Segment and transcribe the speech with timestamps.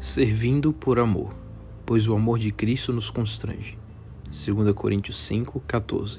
[0.00, 1.34] Servindo por amor,
[1.84, 3.76] pois o amor de Cristo nos constrange.
[4.24, 6.18] 2 Coríntios 5, 14.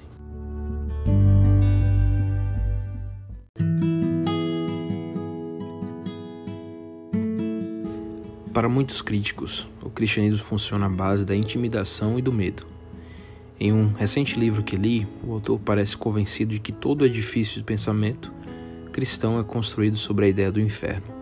[8.53, 12.67] Para muitos críticos, o cristianismo funciona à base da intimidação e do medo.
[13.59, 17.65] Em um recente livro que li, o autor parece convencido de que todo edifício de
[17.65, 18.31] pensamento
[18.91, 21.20] cristão é construído sobre a ideia do inferno.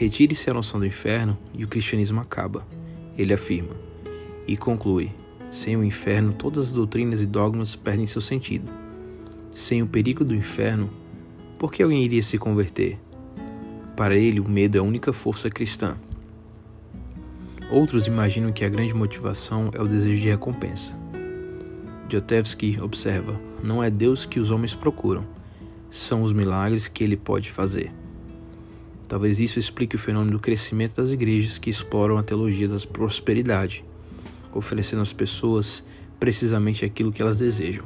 [0.00, 2.66] Retire-se a noção do inferno e o cristianismo acaba,
[3.18, 3.74] ele afirma,
[4.48, 5.12] e conclui:
[5.50, 8.72] sem o inferno, todas as doutrinas e dogmas perdem seu sentido.
[9.52, 10.88] Sem o perigo do inferno,
[11.58, 12.98] por que alguém iria se converter?
[13.94, 15.98] Para ele, o medo é a única força cristã.
[17.70, 20.96] Outros imaginam que a grande motivação é o desejo de recompensa.
[22.08, 25.26] Jotevsky observa: não é Deus que os homens procuram,
[25.90, 27.99] são os milagres que ele pode fazer.
[29.10, 33.84] Talvez isso explique o fenômeno do crescimento das igrejas que exploram a teologia da prosperidade,
[34.54, 35.82] oferecendo às pessoas
[36.20, 37.84] precisamente aquilo que elas desejam: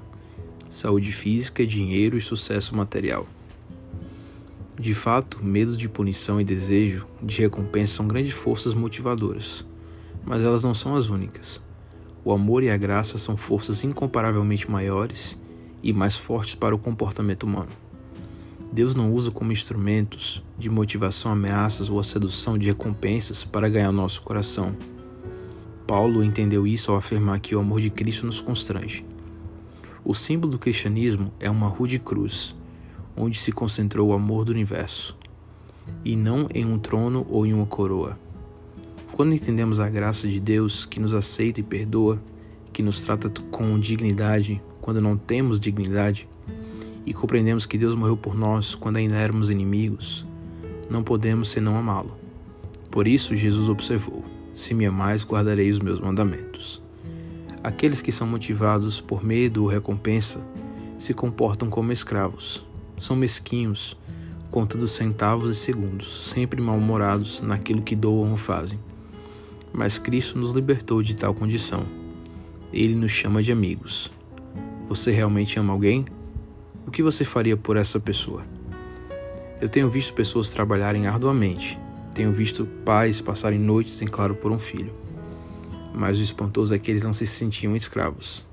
[0.68, 3.26] saúde física, dinheiro e sucesso material.
[4.78, 9.64] De fato, medo de punição e desejo de recompensa são grandes forças motivadoras,
[10.26, 11.58] mas elas não são as únicas.
[12.22, 15.38] O amor e a graça são forças incomparavelmente maiores
[15.82, 17.70] e mais fortes para o comportamento humano.
[18.74, 23.92] Deus não usa como instrumentos de motivação ameaças ou a sedução de recompensas para ganhar
[23.92, 24.74] nosso coração.
[25.86, 29.06] Paulo entendeu isso ao afirmar que o amor de Cristo nos constrange.
[30.04, 32.56] O símbolo do cristianismo é uma rude cruz,
[33.16, 35.16] onde se concentrou o amor do universo,
[36.04, 38.18] e não em um trono ou em uma coroa.
[39.12, 42.20] Quando entendemos a graça de Deus que nos aceita e perdoa,
[42.72, 46.28] que nos trata com dignidade quando não temos dignidade,
[47.06, 50.26] e compreendemos que Deus morreu por nós quando ainda éramos inimigos,
[50.88, 52.16] não podemos senão amá-lo.
[52.90, 56.80] Por isso, Jesus observou: Se me amais, guardarei os meus mandamentos.
[57.62, 60.40] Aqueles que são motivados por medo ou recompensa
[60.98, 62.64] se comportam como escravos.
[62.96, 63.96] São mesquinhos,
[64.50, 68.78] contando centavos e segundos, sempre mal-humorados naquilo que doam ou fazem.
[69.72, 71.84] Mas Cristo nos libertou de tal condição.
[72.72, 74.10] Ele nos chama de amigos.
[74.88, 76.04] Você realmente ama alguém?
[76.86, 78.44] O que você faria por essa pessoa?
[79.60, 81.78] Eu tenho visto pessoas trabalharem arduamente,
[82.14, 84.92] tenho visto pais passarem noites em claro por um filho.
[85.94, 88.46] Mas o espantoso é que eles não se sentiam escravos.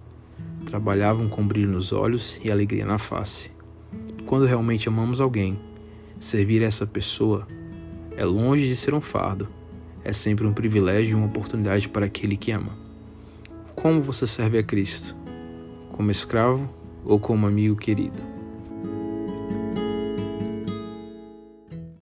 [0.66, 3.52] Trabalhavam com brilho nos olhos e alegria na face.
[4.26, 5.60] Quando realmente amamos alguém,
[6.20, 7.48] servir essa pessoa
[8.16, 9.48] é longe de ser um fardo,
[10.04, 12.78] é sempre um privilégio e uma oportunidade para aquele que ama.
[13.76, 15.16] Como você serve a Cristo?
[15.92, 16.70] Como escravo
[17.04, 18.31] ou como amigo querido.